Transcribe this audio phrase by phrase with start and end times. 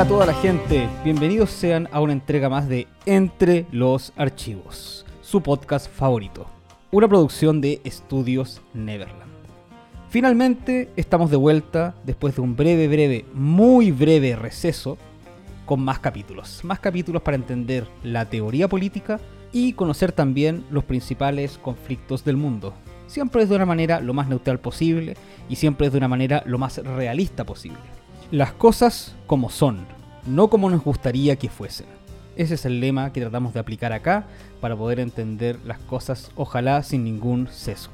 [0.00, 0.88] Hola, a toda la gente.
[1.04, 6.46] Bienvenidos sean a una entrega más de Entre los Archivos, su podcast favorito.
[6.90, 9.30] Una producción de Estudios Neverland.
[10.08, 14.96] Finalmente estamos de vuelta después de un breve, breve, muy breve receso
[15.66, 16.64] con más capítulos.
[16.64, 19.20] Más capítulos para entender la teoría política
[19.52, 22.72] y conocer también los principales conflictos del mundo.
[23.06, 25.18] Siempre es de una manera lo más neutral posible
[25.50, 28.00] y siempre es de una manera lo más realista posible.
[28.30, 29.86] Las cosas como son,
[30.26, 31.86] no como nos gustaría que fuesen.
[32.36, 34.24] Ese es el lema que tratamos de aplicar acá
[34.60, 37.92] para poder entender las cosas ojalá sin ningún sesgo.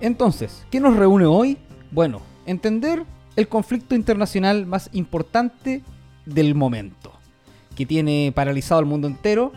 [0.00, 1.56] Entonces, ¿qué nos reúne hoy?
[1.90, 3.04] Bueno, entender
[3.36, 5.82] el conflicto internacional más importante
[6.26, 7.12] del momento,
[7.76, 9.52] que tiene paralizado al mundo entero.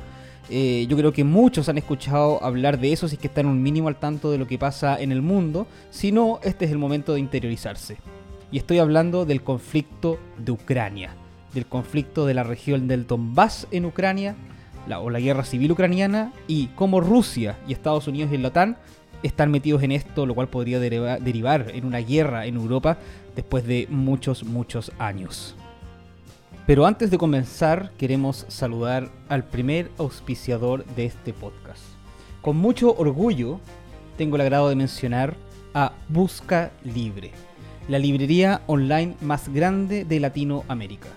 [0.50, 3.62] Eh, yo creo que muchos han escuchado hablar de eso si es que están un
[3.62, 5.68] mínimo al tanto de lo que pasa en el mundo.
[5.92, 7.98] Si no, este es el momento de interiorizarse.
[8.52, 11.14] Y estoy hablando del conflicto de Ucrania,
[11.58, 14.36] del conflicto de la región del Donbass en Ucrania,
[15.02, 18.78] o la guerra civil ucraniana, y cómo Rusia y Estados Unidos y la OTAN
[19.24, 23.00] están metidos en esto, lo cual podría derivar en una guerra en Europa
[23.36, 25.56] después de muchos, muchos años.
[26.68, 31.82] Pero antes de comenzar, queremos saludar al primer auspiciador de este podcast.
[32.44, 33.60] Con mucho orgullo,
[34.16, 35.36] tengo el agrado de mencionar
[35.74, 37.32] a Busca Libre,
[37.90, 41.08] la librería online más grande de Latinoamérica.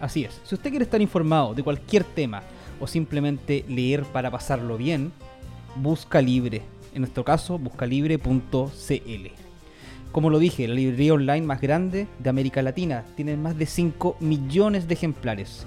[0.00, 2.42] Así es, si usted quiere estar informado de cualquier tema
[2.80, 5.12] o simplemente leer para pasarlo bien,
[5.76, 6.62] Busca Libre
[6.96, 9.26] en nuestro caso buscalibre.cl.
[10.12, 14.16] Como lo dije, la librería online más grande de América Latina, tiene más de 5
[14.20, 15.66] millones de ejemplares.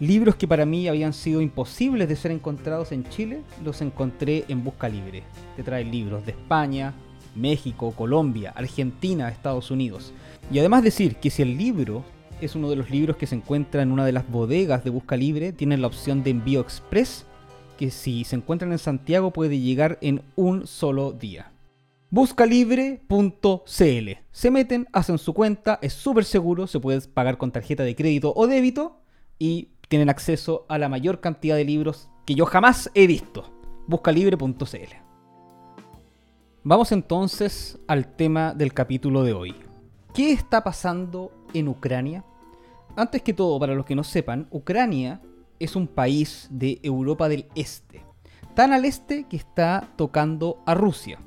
[0.00, 4.64] Libros que para mí habían sido imposibles de ser encontrados en Chile, los encontré en
[4.64, 5.24] Busca Libre.
[5.56, 6.94] Te trae libros de España,
[7.36, 10.14] México, Colombia, Argentina, Estados Unidos.
[10.50, 12.02] Y además decir que si el libro
[12.42, 15.16] es uno de los libros que se encuentra en una de las bodegas de Busca
[15.16, 17.24] Libre, tienen la opción de envío express
[17.78, 21.52] que si se encuentran en Santiago puede llegar en un solo día.
[22.10, 24.10] Buscalibre.cl.
[24.32, 28.32] Se meten, hacen su cuenta, es súper seguro, se puede pagar con tarjeta de crédito
[28.36, 29.00] o débito
[29.38, 33.50] y tienen acceso a la mayor cantidad de libros que yo jamás he visto.
[33.86, 34.96] Buscalibre.cl.
[36.64, 39.54] Vamos entonces al tema del capítulo de hoy.
[40.14, 42.24] ¿Qué está pasando en Ucrania?
[42.94, 45.22] Antes que todo, para los que no sepan, Ucrania
[45.58, 48.04] es un país de Europa del Este.
[48.54, 51.18] Tan al este que está tocando a Rusia.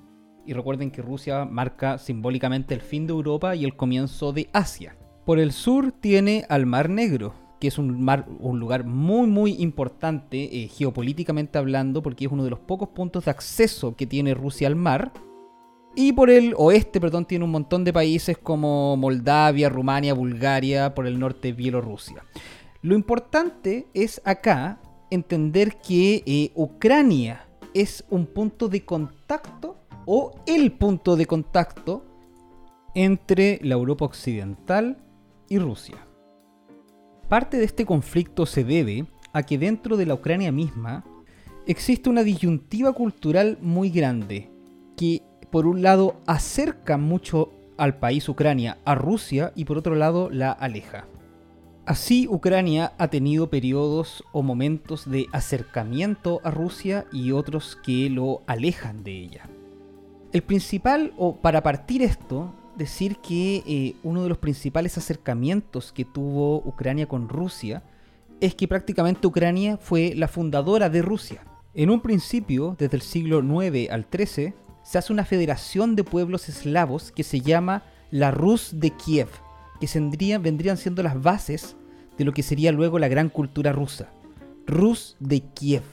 [0.46, 4.96] Y recuerden que Rusia marca simbólicamente el fin de Europa y el comienzo de Asia.
[5.26, 10.64] Por el sur tiene al Mar Negro, que es un, mar, lugar muy muy importante
[10.64, 14.68] eh, geopolíticamente hablando, porque es uno de los pocos puntos de acceso que tiene Rusia
[14.68, 15.12] al mar.
[15.96, 21.08] Y por el oeste, perdón, tiene un montón de países como Moldavia, Rumania, Bulgaria, por
[21.08, 22.26] el norte Bielorrusia.
[22.82, 30.74] Lo importante es acá entender que eh, Ucrania es un punto de contacto o el
[30.74, 32.04] punto de contacto
[32.94, 34.98] entre la Europa occidental
[35.48, 36.06] y Rusia.
[37.30, 41.04] Parte de este conflicto se debe a que dentro de la Ucrania misma
[41.68, 44.50] existe una disyuntiva cultural muy grande
[44.96, 45.22] que
[45.56, 50.52] por un lado acerca mucho al país Ucrania a Rusia y por otro lado la
[50.52, 51.08] aleja.
[51.86, 58.42] Así, Ucrania ha tenido periodos o momentos de acercamiento a Rusia y otros que lo
[58.48, 59.50] alejan de ella.
[60.34, 66.04] El principal, o para partir esto, decir que eh, uno de los principales acercamientos que
[66.04, 67.82] tuvo Ucrania con Rusia
[68.42, 71.46] es que prácticamente Ucrania fue la fundadora de Rusia.
[71.74, 76.48] En un principio, desde el siglo IX al XIII, se hace una federación de pueblos
[76.48, 79.28] eslavos que se llama la Rus de Kiev
[79.80, 81.76] que vendrían siendo las bases
[82.18, 84.10] de lo que sería luego la gran cultura rusa.
[84.66, 85.84] Rus de Kiev.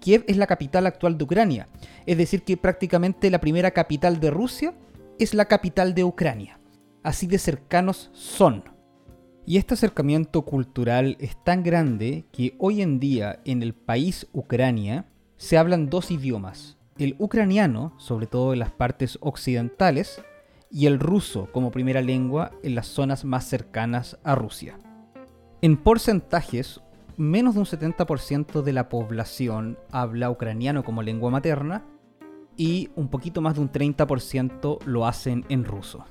[0.00, 1.68] Kiev es la capital actual de Ucrania,
[2.06, 4.74] es decir, que prácticamente la primera capital de Rusia
[5.18, 6.58] es la capital de Ucrania.
[7.02, 8.64] Así de cercanos son.
[9.46, 15.06] Y este acercamiento cultural es tan grande que hoy en día en el país Ucrania
[15.36, 20.22] se hablan dos idiomas, el ucraniano, sobre todo en las partes occidentales,
[20.70, 24.78] y el ruso como primera lengua en las zonas más cercanas a Rusia.
[25.62, 26.80] En porcentajes,
[27.16, 31.84] menos de un 70% de la población habla ucraniano como lengua materna
[32.56, 36.06] y un poquito más de un 30% lo hacen en ruso.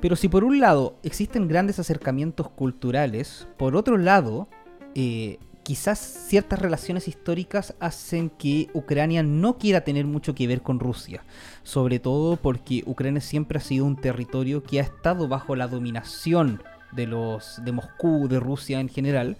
[0.00, 4.48] Pero si por un lado existen grandes acercamientos culturales, por otro lado,
[4.94, 5.38] eh,
[5.68, 11.22] quizás ciertas relaciones históricas hacen que Ucrania no quiera tener mucho que ver con Rusia,
[11.62, 16.62] sobre todo porque Ucrania siempre ha sido un territorio que ha estado bajo la dominación
[16.92, 19.36] de Moscú, de Rusia en general.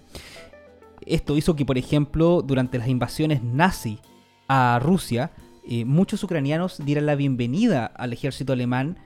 [1.03, 3.97] Esto hizo que, por ejemplo, durante las invasiones nazi
[4.47, 5.31] a Rusia,
[5.67, 8.99] eh, muchos ucranianos dieran la bienvenida al ejército alemán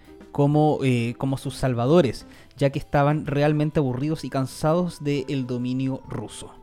[0.83, 2.25] eh, como sus salvadores,
[2.57, 6.62] ya que estaban realmente aburridos y cansados del dominio ruso.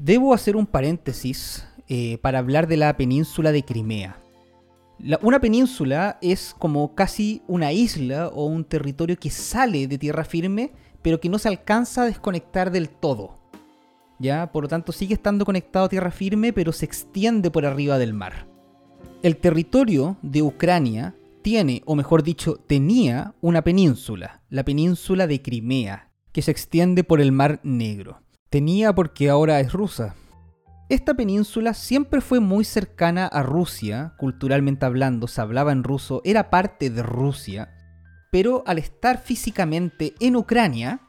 [0.00, 4.22] Debo hacer un paréntesis eh, para hablar de la península de Crimea.
[5.22, 10.70] una península es como casi una isla o un territorio que sale de tierra firme,
[11.02, 13.40] pero que no se alcanza a desconectar del todo.
[14.20, 14.52] ¿Ya?
[14.52, 18.14] Por lo tanto, sigue estando conectado a tierra firme, pero se extiende por arriba del
[18.14, 18.46] mar.
[19.24, 26.12] El territorio de Ucrania tiene, o mejor dicho, tenía una península, la península de Crimea,
[26.30, 28.20] que se extiende por el Mar Negro.
[28.50, 30.14] Tenía porque ahora es rusa.
[30.88, 36.48] Esta península siempre fue muy cercana a Rusia, culturalmente hablando, se hablaba en ruso, era
[36.48, 37.74] parte de Rusia,
[38.32, 41.02] pero al estar físicamente en Ucrania,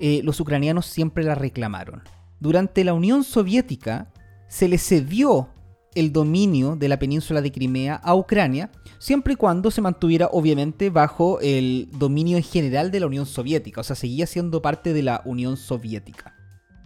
[0.00, 2.02] eh, los ucranianos siempre la reclamaron.
[2.40, 4.12] Durante la Unión Soviética
[4.48, 5.50] se le cedió
[5.94, 10.90] el dominio de la península de Crimea a Ucrania, siempre y cuando se mantuviera obviamente
[10.90, 15.04] bajo el dominio en general de la Unión Soviética, o sea, seguía siendo parte de
[15.04, 16.41] la Unión Soviética.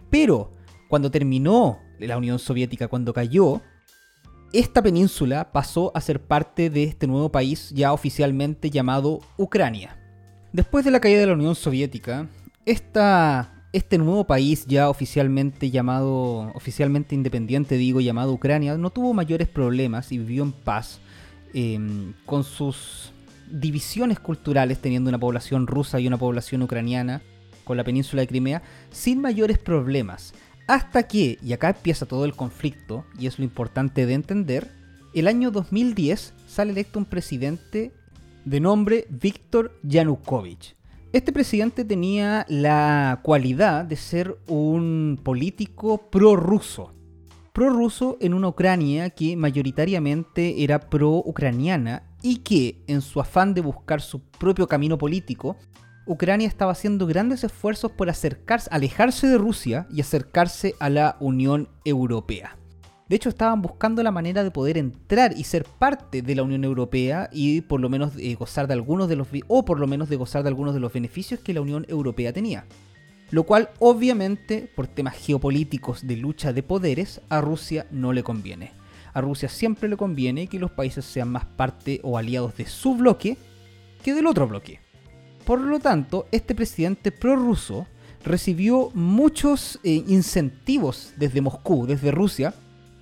[0.09, 0.51] Pero
[0.89, 3.61] cuando terminó la Unión Soviética, cuando cayó,
[4.53, 9.97] esta península pasó a ser parte de este nuevo país ya oficialmente llamado Ucrania.
[10.53, 12.27] Después de la caída de la Unión Soviética,
[12.65, 20.11] este nuevo país ya oficialmente llamado, oficialmente independiente digo, llamado Ucrania, no tuvo mayores problemas
[20.11, 20.99] y vivió en paz
[21.53, 23.11] em, con sus
[23.51, 27.21] divisiones culturales, teniendo una población rusa y una población ucraniana
[27.67, 30.33] con la península de Crimea, sin mayores problemas.
[30.67, 34.71] Hasta que, y acá empieza todo el conflicto, y es lo importante de entender,
[35.13, 37.91] el año 2010 sale electo un presidente
[38.45, 40.75] de nombre Víctor Yanukovych.
[41.13, 46.93] Este presidente tenía la cualidad de ser un político prorruso.
[47.53, 54.01] Prorruso en una Ucrania que mayoritariamente era pro-ucraniana y que, en su afán de buscar
[54.01, 55.57] su propio camino político,
[56.07, 58.09] Ucrania estaba haciendo grandes esfuerzos por
[58.71, 62.57] alejarse de Rusia y acercarse a la Unión Europea.
[63.09, 66.63] De hecho, estaban buscando la manera de poder entrar y ser parte de la Unión
[66.65, 70.09] Europea y por lo menos eh, gozar de algunos de los o por lo menos
[70.09, 72.65] gozar de algunos de los beneficios que la Unión Europea tenía.
[73.29, 78.71] Lo cual, obviamente, por temas geopolíticos de lucha de poderes, a Rusia no le conviene.
[79.13, 82.95] A Rusia siempre le conviene que los países sean más parte o aliados de su
[82.95, 83.37] bloque
[84.03, 84.86] que del otro bloque.
[85.47, 87.87] Por lo tanto, este presidente prorruso
[88.21, 92.53] recibió muchos eh, incentivos desde Moscú, desde Rusia,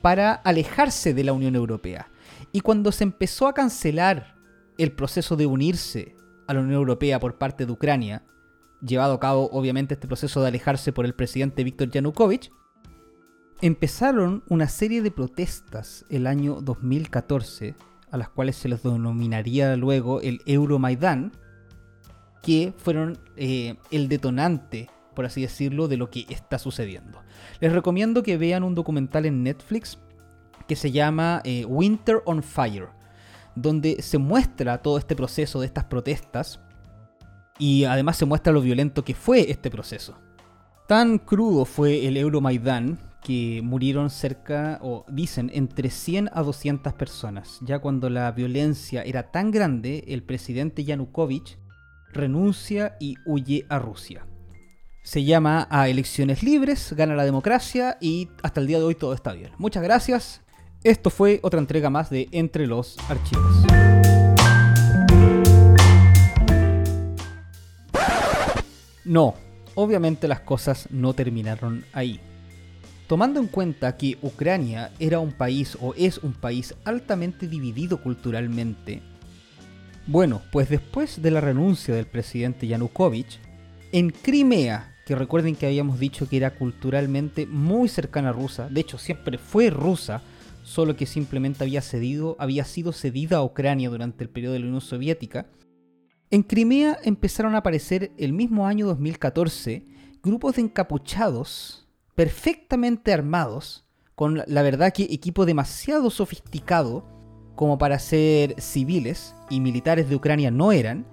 [0.04, 2.08] para alejarse de la Unión Europea.
[2.52, 4.36] Y cuando se empezó a cancelar
[4.78, 6.16] el proceso de unirse
[6.48, 8.24] a la Unión Europea por parte de Ucrania,
[8.80, 12.52] llevado a cabo obviamente este proceso de alejarse por el presidente Viktor Yanukovych,
[13.60, 17.74] empezaron una serie de protestas el año 2014,
[18.12, 21.32] a las cuales se les denominaría luego el Euromaidán,
[22.46, 27.24] que fueron eh, el detonante por así decirlo, de lo que está sucediendo.
[27.60, 29.98] Les recomiendo que vean un documental en Netflix
[30.68, 32.90] que se llama eh, Winter on Fire,
[33.56, 36.60] donde se muestra todo este proceso de estas protestas
[37.58, 40.20] y además se muestra lo violento que fue este proceso.
[40.88, 47.58] Tan crudo fue el Euromaidan que murieron cerca, o dicen, entre 100 a 200 personas.
[47.62, 51.58] Ya cuando la violencia era tan grande, el presidente Yanukovych
[52.15, 54.25] renuncia y huye a Rusia
[55.05, 59.13] se llama a elecciones libres, gana la democracia y hasta el día de hoy todo
[59.13, 59.51] está bien.
[59.60, 60.41] Muchas gracias.
[60.84, 63.65] Esto fue otra entrega más de Entre los Archivos.
[69.03, 69.36] No,
[69.75, 72.19] obviamente las cosas no terminaron ahí.
[73.05, 79.03] Tomando en cuenta que Ucrania era un país o es un país altamente dividido culturalmente,
[80.08, 83.40] bueno, pues después de la renuncia del presidente Yanukovych,
[83.92, 88.82] en Crimea, que recuerden que habíamos dicho que era culturalmente muy cercana a rusa, de
[88.82, 90.22] hecho siempre fue rusa,
[90.64, 94.66] solo que simplemente había cedido, había sido cedida a Ucrania durante el periodo de la
[94.66, 95.48] Unión Soviética.
[96.30, 99.86] En Crimea empezaron a aparecer el mismo año 2014
[100.24, 107.14] grupos de encapuchados perfectamente armados, con la verdad que equipo demasiado sofisticado
[107.56, 111.06] como para ser civiles y militares de Ucrania no eran,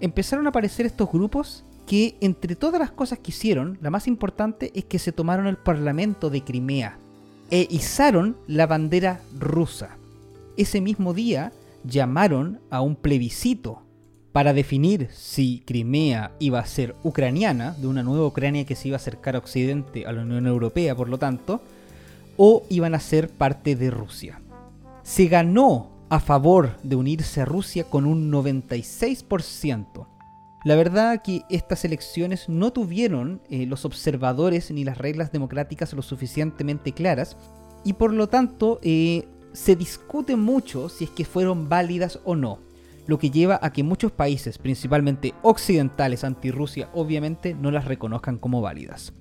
[0.00, 4.72] empezaron a aparecer estos grupos que entre todas las cosas que hicieron, la más importante
[4.74, 6.98] es que se tomaron el Parlamento de Crimea
[7.50, 9.96] e izaron la bandera rusa.
[10.56, 11.52] Ese mismo día
[11.84, 13.82] llamaron a un plebiscito
[14.32, 18.96] para definir si Crimea iba a ser ucraniana, de una nueva Ucrania que se iba
[18.96, 21.60] a acercar a Occidente, a la Unión Europea, por lo tanto,
[22.36, 24.40] o iban a ser parte de Rusia.
[25.04, 30.08] Se ganó a favor de unirse a Rusia con un 96%.
[30.64, 36.00] La verdad que estas elecciones no tuvieron eh, los observadores ni las reglas democráticas lo
[36.00, 37.36] suficientemente claras
[37.84, 42.60] y por lo tanto eh, se discute mucho si es que fueron válidas o no,
[43.06, 48.62] lo que lleva a que muchos países, principalmente occidentales anti-Rusia, obviamente no las reconozcan como
[48.62, 49.12] válidas.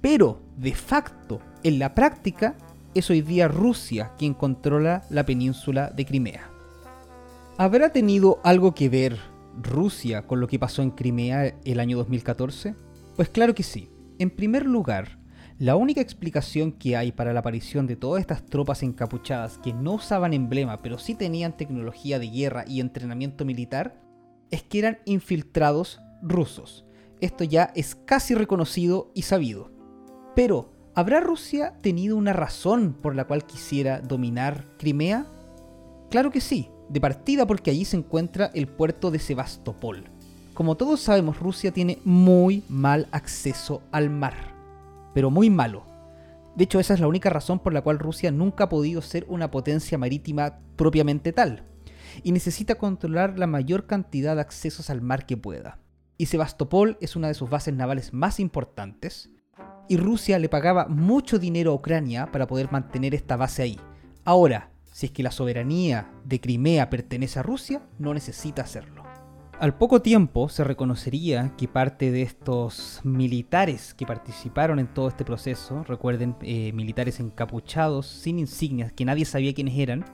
[0.00, 2.56] Pero, de facto, en la práctica,
[2.94, 6.50] es hoy día Rusia quien controla la península de Crimea.
[7.56, 9.18] ¿Habrá tenido algo que ver
[9.62, 12.74] Rusia con lo que pasó en Crimea el año 2014?
[13.16, 13.90] Pues claro que sí.
[14.18, 15.18] En primer lugar,
[15.58, 19.94] la única explicación que hay para la aparición de todas estas tropas encapuchadas que no
[19.94, 24.00] usaban emblema pero sí tenían tecnología de guerra y entrenamiento militar
[24.50, 26.84] es que eran infiltrados rusos.
[27.20, 29.70] Esto ya es casi reconocido y sabido.
[30.34, 35.26] Pero, ¿habrá Rusia tenido una razón por la cual quisiera dominar Crimea?
[36.10, 40.04] Claro que sí, de partida porque allí se encuentra el puerto de Sebastopol.
[40.54, 44.52] Como todos sabemos, Rusia tiene muy mal acceso al mar
[45.14, 45.84] pero muy malo.
[46.56, 49.24] De hecho, esa es la única razón por la cual Rusia nunca ha podido ser
[49.28, 51.64] una potencia marítima propiamente tal,
[52.22, 55.78] y necesita controlar la mayor cantidad de accesos al mar que pueda.
[56.18, 59.30] Y Sebastopol es una de sus bases navales más importantes,
[59.92, 63.78] y Rusia le pagaba mucho dinero a Ucrania para poder mantener esta base ahí.
[64.24, 69.02] Ahora, si es que la soberanía de Crimea pertenece a Rusia, no necesita hacerlo.
[69.60, 75.26] Al poco tiempo se reconocería que parte de estos militares que participaron en todo este
[75.26, 80.06] proceso, recuerden, eh, militares encapuchados, sin insignias, que nadie sabía quiénes eran,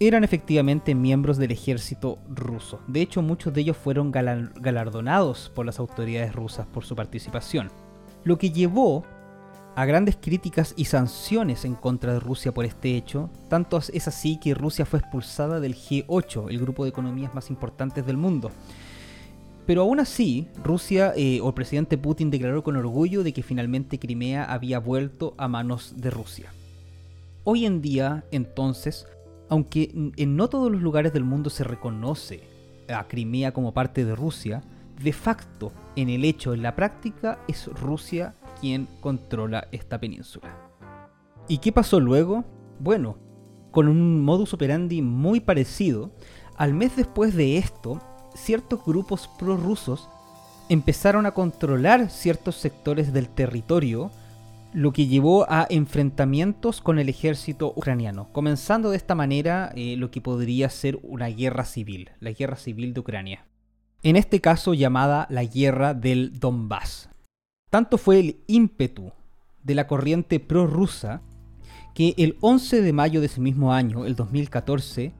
[0.00, 2.80] eran efectivamente miembros del ejército ruso.
[2.88, 7.83] De hecho, muchos de ellos fueron galardonados por las autoridades rusas por su participación.
[8.24, 9.04] Lo que llevó
[9.76, 14.38] a grandes críticas y sanciones en contra de Rusia por este hecho, tanto es así
[14.38, 18.50] que Rusia fue expulsada del G8, el grupo de economías más importantes del mundo.
[19.66, 23.98] Pero aún así, Rusia eh, o el presidente Putin declaró con orgullo de que finalmente
[23.98, 26.52] Crimea había vuelto a manos de Rusia.
[27.44, 29.06] Hoy en día, entonces,
[29.48, 32.42] aunque en no todos los lugares del mundo se reconoce
[32.88, 34.62] a Crimea como parte de Rusia,
[35.02, 40.56] de facto, en el hecho, en la práctica, es Rusia quien controla esta península.
[41.48, 42.44] ¿Y qué pasó luego?
[42.78, 43.18] Bueno,
[43.70, 46.12] con un modus operandi muy parecido,
[46.56, 48.00] al mes después de esto,
[48.34, 50.08] ciertos grupos prorrusos
[50.68, 54.10] empezaron a controlar ciertos sectores del territorio,
[54.72, 60.10] lo que llevó a enfrentamientos con el ejército ucraniano, comenzando de esta manera eh, lo
[60.10, 63.46] que podría ser una guerra civil, la guerra civil de Ucrania.
[64.04, 67.08] En este caso llamada la guerra del Donbass.
[67.70, 69.12] Tanto fue el ímpetu
[69.62, 71.22] de la corriente prorrusa
[71.94, 75.14] que el 11 de mayo de ese mismo año, el 2014,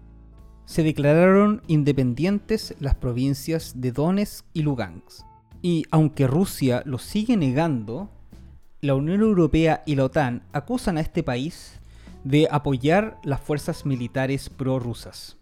[0.66, 5.24] se declararon independientes las provincias de Donetsk y Lugansk.
[5.62, 8.10] Y aunque Rusia lo sigue negando,
[8.82, 11.80] la Unión Europea y la OTAN acusan a este país
[12.22, 15.38] de apoyar las fuerzas militares prorrusas.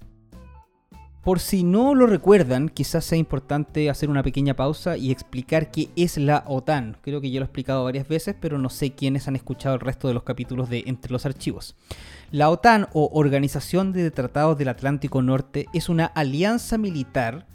[1.22, 5.88] Por si no lo recuerdan, quizás sea importante hacer una pequeña pausa y explicar qué
[5.94, 6.96] es la OTAN.
[7.00, 9.80] Creo que ya lo he explicado varias veces, pero no sé quiénes han escuchado el
[9.80, 11.76] resto de los capítulos de Entre los Archivos.
[12.32, 17.46] La OTAN o Organización de Tratados del Atlántico Norte es una alianza militar,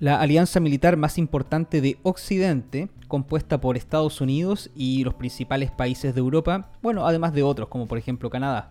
[0.00, 6.14] la alianza militar más importante de Occidente, compuesta por Estados Unidos y los principales países
[6.14, 8.70] de Europa, bueno, además de otros como por ejemplo Canadá.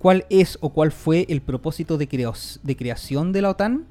[0.00, 3.86] ¿Cuál es o cuál fue el propósito de, creación de la OTAN?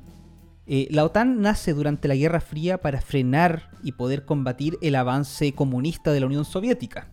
[0.66, 5.54] Eh, la OTAN nace durante la Guerra Fría para frenar y poder combatir el avance
[5.54, 7.12] comunista de la Unión Soviética.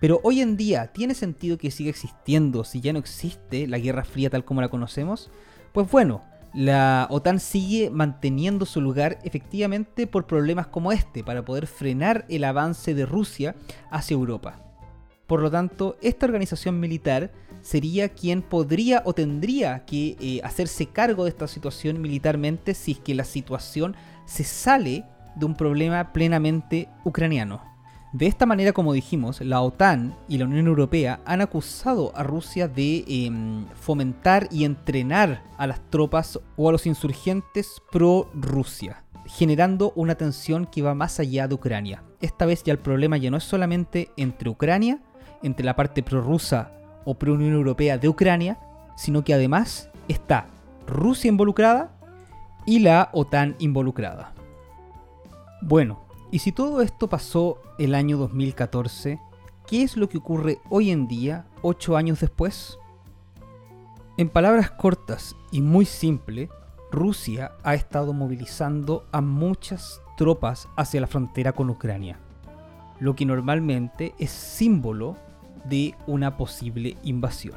[0.00, 4.02] Pero hoy en día, ¿tiene sentido que siga existiendo si ya no existe la Guerra
[4.02, 5.30] Fría tal como la conocemos?
[5.74, 6.22] Pues bueno,
[6.54, 12.44] la OTAN sigue manteniendo su lugar efectivamente por problemas como este, para poder frenar el
[12.44, 13.56] avance de Rusia
[13.90, 14.58] hacia Europa.
[15.26, 17.30] Por lo tanto, esta organización militar
[17.62, 22.98] sería quien podría o tendría que eh, hacerse cargo de esta situación militarmente si es
[22.98, 25.04] que la situación se sale
[25.36, 27.62] de un problema plenamente ucraniano.
[28.12, 32.68] De esta manera, como dijimos, la OTAN y la Unión Europea han acusado a Rusia
[32.68, 40.16] de em, fomentar y entrenar a las tropas o a los insurgentes pro-Rusia, generando una
[40.16, 42.02] tensión que va más allá de Ucrania.
[42.20, 45.00] Esta vez ya el problema ya no es solamente entre Ucrania,
[45.42, 46.70] entre la parte prorrusa
[47.04, 48.58] o pro-Unión Europea de Ucrania,
[48.96, 50.46] sino que además está
[50.86, 51.92] Rusia involucrada
[52.66, 54.32] y la OTAN involucrada.
[55.60, 59.20] Bueno, y si todo esto pasó el año 2014,
[59.66, 62.78] ¿qué es lo que ocurre hoy en día, ocho años después?
[64.16, 66.48] En palabras cortas y muy simple,
[66.90, 72.18] Rusia ha estado movilizando a muchas tropas hacia la frontera con Ucrania,
[73.00, 75.16] lo que normalmente es símbolo
[75.64, 77.56] de una posible invasión.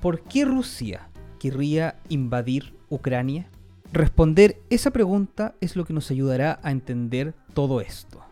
[0.00, 1.08] ¿Por qué Rusia
[1.38, 3.48] querría invadir Ucrania?
[3.92, 8.22] Responder esa pregunta es lo que nos ayudará a entender todo esto.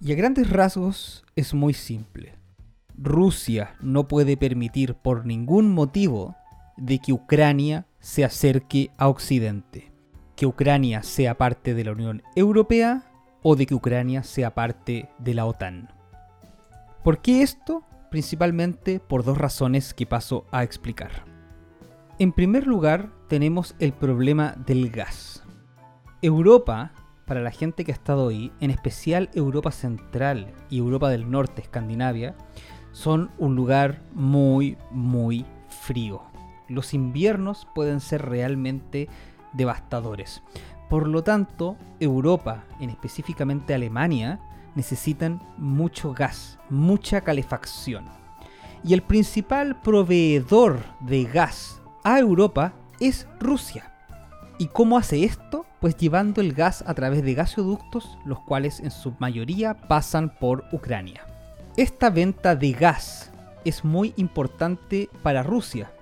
[0.00, 2.34] Y a grandes rasgos es muy simple.
[2.96, 6.36] Rusia no puede permitir por ningún motivo
[6.76, 9.92] de que Ucrania se acerque a Occidente,
[10.36, 13.10] que Ucrania sea parte de la Unión Europea
[13.42, 15.99] o de que Ucrania sea parte de la OTAN.
[17.02, 17.82] ¿Por qué esto?
[18.10, 21.24] Principalmente por dos razones que paso a explicar.
[22.18, 25.42] En primer lugar, tenemos el problema del gas.
[26.20, 26.92] Europa,
[27.24, 31.62] para la gente que ha estado ahí, en especial Europa Central y Europa del Norte,
[31.62, 32.36] Escandinavia,
[32.92, 36.20] son un lugar muy, muy frío.
[36.68, 39.08] Los inviernos pueden ser realmente
[39.54, 40.42] devastadores.
[40.90, 44.38] Por lo tanto, Europa, en específicamente Alemania,
[44.74, 48.06] necesitan mucho gas, mucha calefacción.
[48.82, 53.92] Y el principal proveedor de gas a Europa es Rusia.
[54.58, 55.66] ¿Y cómo hace esto?
[55.80, 60.64] Pues llevando el gas a través de gasoductos, los cuales en su mayoría pasan por
[60.72, 61.26] Ucrania.
[61.76, 63.30] Esta venta de gas
[63.64, 65.92] es muy importante para Rusia,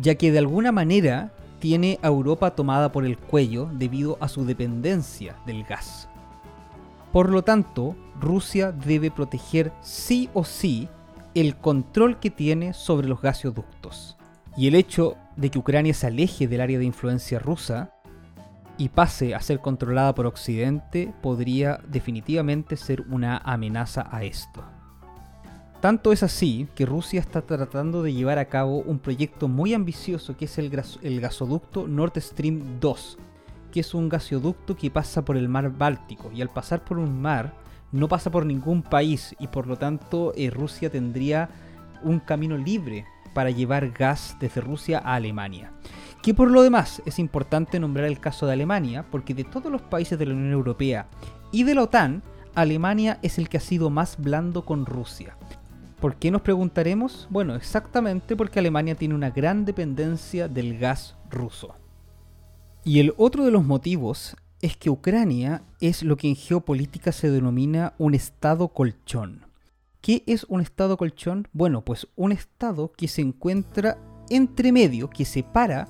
[0.00, 4.44] ya que de alguna manera tiene a Europa tomada por el cuello debido a su
[4.44, 6.08] dependencia del gas.
[7.14, 10.88] Por lo tanto, Rusia debe proteger sí o sí
[11.34, 14.16] el control que tiene sobre los gasoductos.
[14.56, 17.92] Y el hecho de que Ucrania se aleje del área de influencia rusa
[18.78, 24.64] y pase a ser controlada por Occidente podría definitivamente ser una amenaza a esto.
[25.80, 30.36] Tanto es así que Rusia está tratando de llevar a cabo un proyecto muy ambicioso
[30.36, 30.68] que es el,
[31.20, 33.18] gasoducto Nord Stream 2,
[33.74, 37.20] que es un gasoducto que pasa por el mar Báltico y al pasar por un
[37.20, 37.54] mar
[37.90, 41.48] no pasa por ningún país y por lo tanto eh, Rusia tendría
[42.04, 45.72] un camino libre para llevar gas desde Rusia a Alemania.
[46.22, 49.82] Que por lo demás es importante nombrar el caso de Alemania, porque de todos los
[49.82, 51.08] países de la Unión Europea
[51.50, 52.22] y de la OTAN,
[52.54, 55.36] Alemania es el que ha sido más blando con Rusia.
[56.00, 57.26] ¿Por qué nos preguntaremos?
[57.28, 61.74] Bueno, exactamente porque Alemania tiene una gran dependencia del gas ruso.
[62.86, 67.30] Y el otro de los motivos es que Ucrania es lo que en geopolítica se
[67.30, 69.46] denomina un estado colchón.
[70.02, 71.48] ¿Qué es un estado colchón?
[71.54, 73.96] Bueno, pues un estado que se encuentra
[74.28, 75.88] entre medio, que separa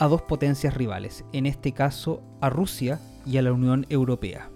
[0.00, 4.50] a dos potencias rivales, en este caso a Rusia y a la Unión Europea.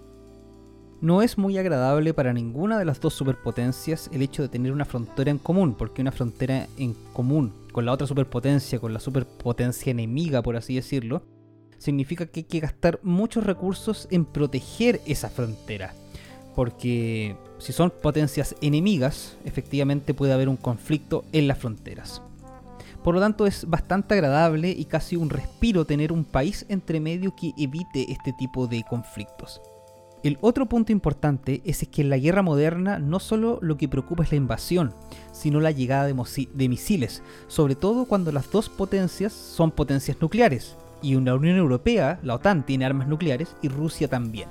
[0.99, 4.85] No es muy agradable para ninguna de las dos superpotencias el hecho de tener una
[4.85, 9.91] frontera en común, porque una frontera en común con la otra superpotencia, con la superpotencia
[9.91, 11.23] enemiga, por así decirlo,
[11.81, 15.93] significa que hay que gastar muchos recursos en proteger esa frontera
[16.55, 22.21] porque si son potencias enemigas, efectivamente puede haber un conflicto en las fronteras.
[23.03, 27.35] Por lo tanto, es bastante agradable y casi un respiro tener un país entre medio
[27.35, 29.61] que evite este tipo de conflictos.
[30.23, 34.23] El otro punto importante es, que en la guerra moderna no solo lo que preocupa
[34.23, 34.93] es la invasión,
[35.31, 40.75] sino la llegada de, de misiles, sobre todo cuando las dos potencias son potencias nucleares,
[41.01, 44.49] y la Unión Europea, la OTAN, tiene armas nucleares y Rusia también.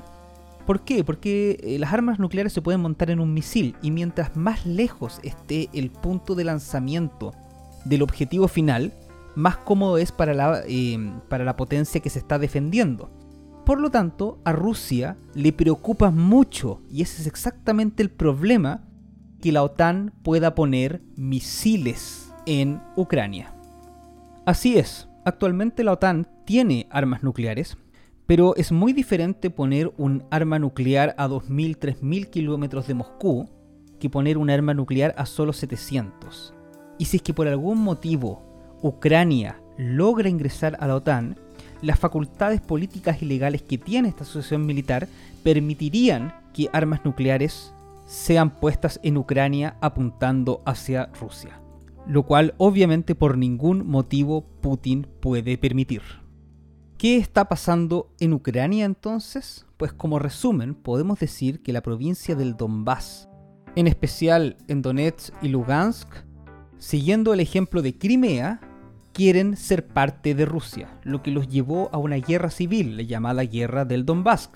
[0.66, 1.02] ¿Por qué?
[1.04, 5.18] Porque eh, las armas nucleares se pueden montar en un misil y mientras más lejos
[5.22, 7.32] esté el punto de lanzamiento
[7.84, 8.92] del objetivo final,
[9.34, 13.10] más cómodo es para la, eh, para la potencia que se está defendiendo.
[13.66, 18.84] Por lo tanto, a Rusia le preocupa mucho, y ese es exactamente el problema,
[19.40, 23.54] que la OTAN pueda poner misiles en Ucrania.
[24.44, 27.76] Así es, actualmente la OTAN tiene armas nucleares,
[28.26, 33.48] pero es muy diferente poner un arma nuclear a 2.000, 3.000 kilómetros de Moscú
[33.98, 36.54] que poner un arma nuclear a solo 700.
[36.98, 38.42] Y si es que por algún motivo
[38.82, 41.36] Ucrania logra ingresar a la OTAN,
[41.82, 45.08] las facultades políticas y legales que tiene esta asociación militar
[45.42, 47.72] permitirían que armas nucleares
[48.06, 51.60] sean puestas en Ucrania apuntando hacia Rusia,
[52.06, 56.02] lo cual obviamente por ningún motivo Putin puede permitir.
[56.98, 59.66] ¿Qué está pasando en Ucrania entonces?
[59.76, 63.28] Pues como resumen, podemos decir que la provincia del Donbass,
[63.74, 66.08] en especial en Donetsk y Lugansk,
[66.76, 68.60] siguiendo el ejemplo de Crimea,
[69.12, 73.84] quieren ser parte de Rusia, lo que los llevó a una guerra civil llamada Guerra
[73.84, 74.50] del Donbass.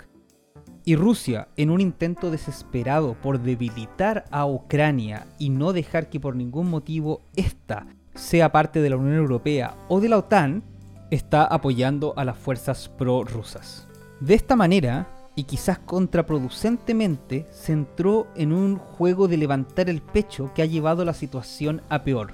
[0.85, 6.35] Y Rusia, en un intento desesperado por debilitar a Ucrania y no dejar que por
[6.35, 10.63] ningún motivo ésta sea parte de la Unión Europea o de la OTAN,
[11.09, 13.87] está apoyando a las fuerzas pro-rusas.
[14.19, 20.51] De esta manera, y quizás contraproducentemente, se entró en un juego de levantar el pecho
[20.53, 22.33] que ha llevado la situación a peor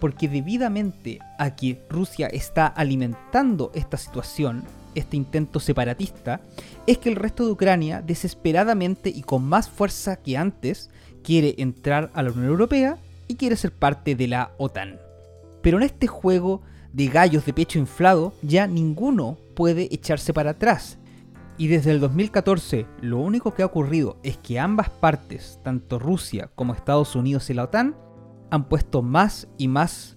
[0.00, 4.64] porque debidamente a que Rusia está alimentando esta situación,
[5.00, 6.40] este intento separatista,
[6.86, 10.90] es que el resto de Ucrania desesperadamente y con más fuerza que antes
[11.22, 14.98] quiere entrar a la Unión Europea y quiere ser parte de la OTAN.
[15.62, 20.98] Pero en este juego de gallos de pecho inflado ya ninguno puede echarse para atrás.
[21.56, 26.50] Y desde el 2014 lo único que ha ocurrido es que ambas partes, tanto Rusia
[26.54, 27.94] como Estados Unidos y la OTAN,
[28.50, 30.16] han puesto más y más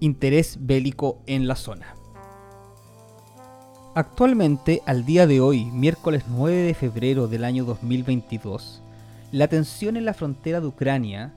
[0.00, 1.96] interés bélico en la zona.
[3.96, 8.82] Actualmente, al día de hoy, miércoles 9 de febrero del año 2022,
[9.32, 11.32] la tensión en la frontera de Ucrania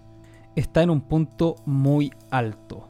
[0.57, 2.89] está en un punto muy alto.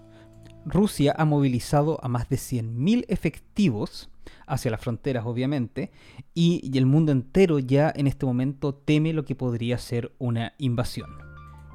[0.65, 4.09] Rusia ha movilizado a más de 100.000 efectivos
[4.47, 5.91] hacia las fronteras, obviamente,
[6.33, 11.11] y el mundo entero ya en este momento teme lo que podría ser una invasión.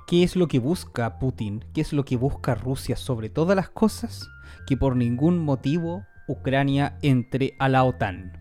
[0.09, 1.65] ¿Qué es lo que busca Putin?
[1.73, 4.29] ¿Qué es lo que busca Rusia sobre todas las cosas?
[4.67, 8.33] Que por ningún motivo Ucrania entre a la OTAN,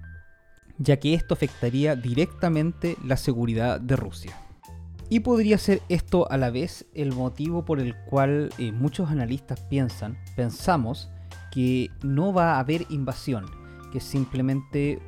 [0.78, 4.38] ya que esto afectaría directamente la seguridad de Rusia.
[5.10, 9.60] Y podría ser esto a la vez el motivo por el cual eh, muchos analistas
[9.70, 11.10] piensan, pensamos,
[11.52, 13.46] que no va a haber invasión,
[13.92, 15.00] que es simplemente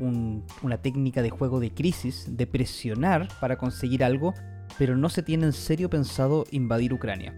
[0.61, 4.33] una técnica de juego de crisis, de presionar para conseguir algo
[4.77, 7.33] pero no se tiene en serio pensado invadir Ucrania.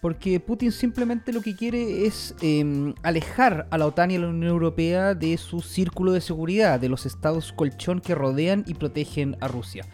[0.00, 4.28] Porque Putin simplemente lo que quiere es em, alejar a la OTAN y a la
[4.28, 9.36] Unión Europea de su círculo de seguridad, de los estados colchón que rodean y protegen
[9.40, 9.84] a Rusia.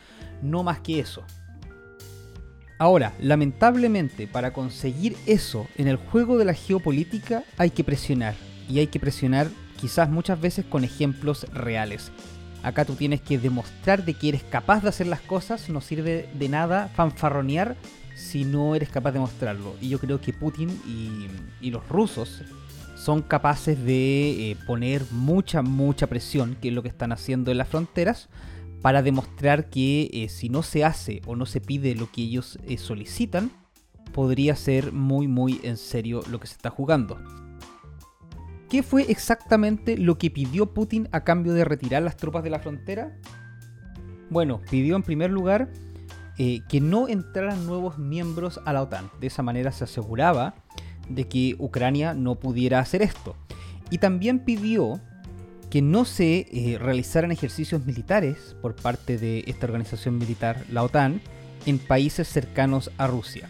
[0.42, 1.24] No más que eso.
[2.78, 8.34] Ahora, lamentablemente, para conseguir eso en el juego de la geopolítica hay que presionar.
[8.68, 9.48] Y hay que presionar
[9.80, 12.10] quizás muchas veces con ejemplos reales.
[12.62, 15.68] Acá tú tienes que demostrar de que eres capaz de hacer las cosas.
[15.68, 17.76] No sirve de nada fanfarronear
[18.14, 19.74] si no eres capaz de mostrarlo.
[19.80, 22.42] Y yo creo que Putin y, los rusos
[22.96, 27.58] son capaces de eh, poner mucha, mucha presión, que es lo que están haciendo en
[27.58, 28.28] las fronteras,
[28.80, 32.58] para demostrar que eh, si no se hace o no se pide lo que ellos
[32.66, 33.50] eh, solicitan,
[34.12, 37.18] podría ser muy, muy en serio lo que se está jugando.
[38.68, 42.60] ¿Qué fue exactamente lo que pidió Putin a cambio de retirar las tropas de la
[42.60, 43.16] frontera?
[44.30, 45.70] Bueno, pidió en primer lugar
[46.38, 49.10] eh, que no entraran nuevos miembros a la OTAN.
[49.20, 50.54] De esa manera se aseguraba
[51.08, 53.36] de que Ucrania no pudiera hacer esto.
[53.90, 55.00] Y también pidió
[55.70, 61.20] que no se eh, realizaran ejercicios militares por parte de esta organización militar, la OTAN,
[61.66, 63.48] en países cercanos a Rusia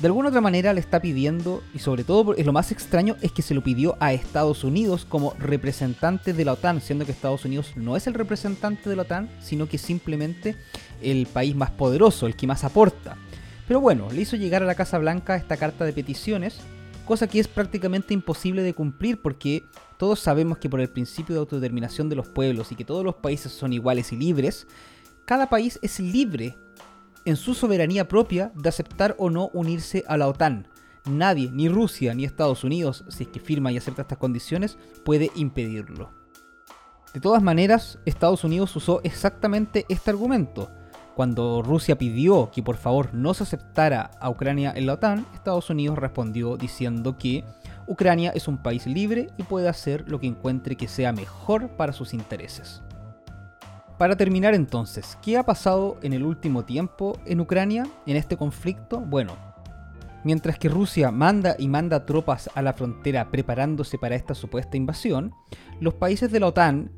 [0.00, 3.32] de alguna otra manera le está pidiendo, y sobre todo es lo más extraño, es
[3.32, 7.44] que se lo pidió a Estados Unidos como representante de la OTAN, siendo que Estados
[7.44, 10.54] Unidos no es el representante de la OTAN, sino que simplemente
[11.02, 13.16] el país más poderoso, el que más aporta.
[13.66, 16.60] Pero bueno, le hizo llegar a la Casa Blanca esta carta de peticiones,
[17.04, 19.64] cosa que es prácticamente imposible de cumplir porque
[19.96, 23.16] todos sabemos que por el principio de autodeterminación de los pueblos y que todos los
[23.16, 24.68] países son iguales y libres,
[25.24, 26.56] cada país es libre
[27.24, 30.68] en su soberanía propia de aceptar o no unirse a la OTAN.
[31.06, 35.30] Nadie, ni Rusia ni Estados Unidos, si es que firma y acepta estas condiciones, puede
[35.34, 36.10] impedirlo.
[37.14, 40.70] De todas maneras, Estados Unidos usó exactamente este argumento.
[41.14, 45.68] Cuando Rusia pidió que por favor no se aceptara a Ucrania en la OTAN, Estados
[45.70, 47.44] Unidos respondió diciendo que
[47.88, 51.92] Ucrania es un país libre y puede hacer lo que encuentre que sea mejor para
[51.92, 52.82] sus intereses.
[53.98, 59.00] Para terminar entonces, ¿qué ha pasado en el último tiempo en Ucrania, en este conflicto?
[59.00, 59.36] Bueno,
[60.22, 65.32] mientras que Rusia manda y manda tropas a la frontera preparándose para esta supuesta invasión,
[65.80, 66.92] los países de la OTAN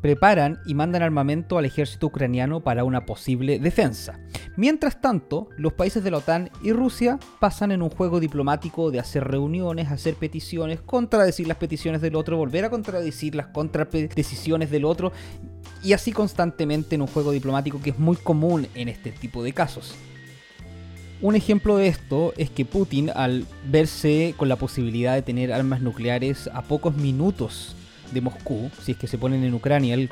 [0.00, 4.20] preparan y mandan armamento al ejército ucraniano para una posible defensa.
[4.56, 9.00] Mientras tanto, los países de la OTAN y Rusia pasan en un juego diplomático de
[9.00, 14.84] hacer reuniones, hacer peticiones, contradecir las peticiones del otro, volver a contradecir las contradecisiones del
[14.84, 15.12] otro,
[15.82, 19.52] y así constantemente en un juego diplomático que es muy común en este tipo de
[19.52, 19.94] casos.
[21.20, 25.80] Un ejemplo de esto es que Putin, al verse con la posibilidad de tener armas
[25.80, 27.74] nucleares a pocos minutos
[28.12, 30.08] de Moscú, si es que se ponen en Ucrania, el,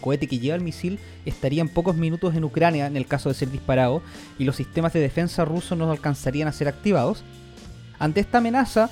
[0.00, 3.34] cohete que lleva el misil estaría en pocos minutos en Ucrania en el caso de
[3.34, 4.02] ser disparado
[4.38, 7.24] y los sistemas de defensa rusos no alcanzarían a ser activados.
[7.98, 8.90] Ante esta amenaza,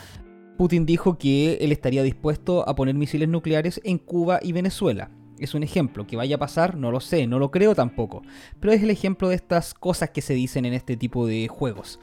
[0.56, 5.10] Putin dijo que él estaría dispuesto a poner misiles nucleares en Cuba y Venezuela.
[5.38, 6.06] Es un ejemplo.
[6.06, 8.22] Que vaya a pasar, no lo sé, no lo creo tampoco.
[8.60, 11.98] Pero es el ejemplo de estas cosas que se dicen en este tipo de juegos.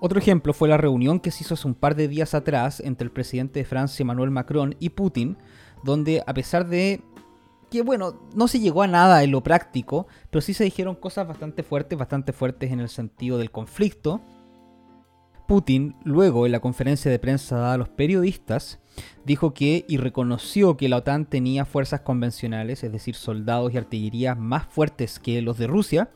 [0.00, 3.04] Otro ejemplo fue la reunión que se hizo hace un par de días atrás entre
[3.04, 5.36] el presidente de Francia Emmanuel Macron y Putin,
[5.84, 7.02] donde a pesar de
[7.70, 11.28] que bueno, no se llegó a nada en lo práctico, pero sí se dijeron cosas
[11.28, 14.20] bastante fuertes, bastante fuertes en el sentido del conflicto.
[15.50, 18.78] Putin, luego en la conferencia de prensa dada a los periodistas,
[19.24, 24.36] dijo que y reconoció que la OTAN tenía fuerzas convencionales, es decir, soldados y artillería
[24.36, 26.08] más fuertes que los de Rusia,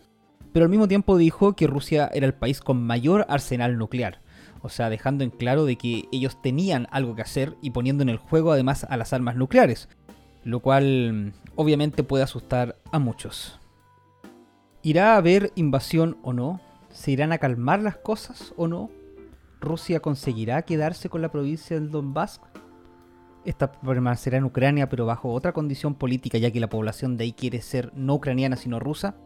[0.53, 4.21] pero al mismo tiempo dijo que Rusia era el país con mayor arsenal nuclear.
[4.63, 8.11] O sea, dejando en claro de que ellos tenían algo que hacer y poniendo en
[8.11, 9.89] el juego además a las armas nucleares,
[10.45, 13.59] lo cual obviamente puede asustar a muchos.
[14.83, 16.61] ¿Irá a haber invasión o no?
[16.93, 18.91] ¿Se irán a calmar las cosas o no?
[19.65, 22.41] ¿Rusia conseguirá quedarse con la provincia del Donbass?
[23.45, 27.33] Esta permanecerá en Ucrania pero bajo otra condición política ya que la población de ahí
[27.33, 29.17] quiere ser no ucraniana sino rusa.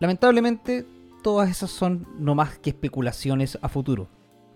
[0.00, 0.86] Lamentablemente
[1.22, 4.08] todas esas son no más que especulaciones a futuro.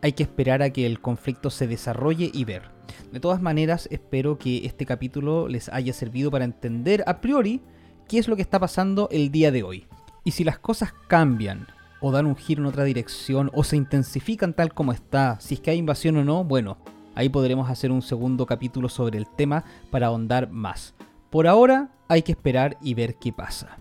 [0.03, 2.71] Hay que esperar a que el conflicto se desarrolle y ver.
[3.13, 7.63] De todas maneras, espero que este capítulo les haya servido para entender a priori
[8.09, 9.87] qué es lo que está pasando el día de hoy.
[10.25, 11.67] Y si las cosas cambian
[12.01, 15.61] o dan un giro en otra dirección o se intensifican tal como está, si es
[15.61, 16.79] que hay invasión o no, bueno,
[17.15, 20.95] ahí podremos hacer un segundo capítulo sobre el tema para ahondar más.
[21.31, 23.79] Por ahora hay que esperar y ver qué pasa.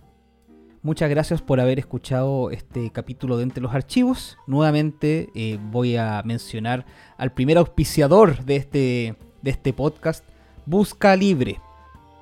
[0.85, 4.37] Muchas gracias por haber escuchado este capítulo de Entre los Archivos.
[4.45, 6.85] Nuevamente eh, voy a mencionar
[7.17, 10.23] al primer auspiciador de este, de este podcast,
[10.67, 11.59] Busca Libre.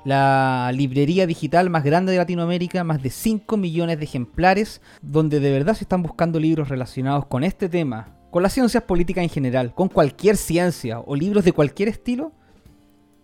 [0.05, 5.51] La librería digital más grande de Latinoamérica, más de 5 millones de ejemplares, donde de
[5.51, 9.73] verdad se están buscando libros relacionados con este tema, con las ciencias políticas en general,
[9.73, 12.33] con cualquier ciencia o libros de cualquier estilo.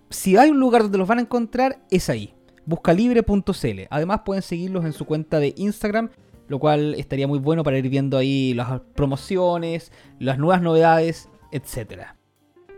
[0.09, 2.33] Si hay un lugar donde los van a encontrar, es ahí
[2.69, 3.81] buscalibre.cl.
[3.89, 6.11] Además pueden seguirlos en su cuenta de Instagram,
[6.47, 12.18] lo cual estaría muy bueno para ir viendo ahí las promociones, las nuevas novedades, etc.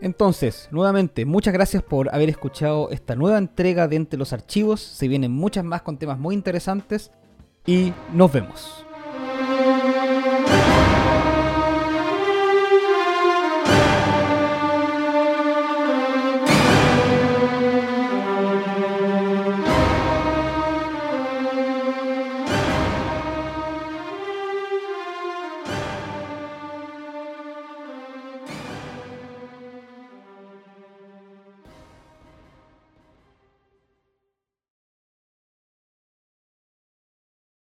[0.02, 4.82] Entonces, nuevamente, muchas gracias por haber escuchado esta nueva entrega de Entre los Archivos.
[4.82, 7.12] Se vienen muchas más con temas muy interesantes
[7.68, 8.86] y nos vemos.